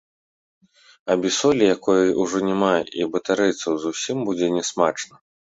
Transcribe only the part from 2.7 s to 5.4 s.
і ў батарэйцаў, зусім будзе нясмачная.